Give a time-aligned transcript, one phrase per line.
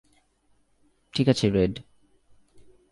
[1.13, 1.73] ঠিক আছে, রেড।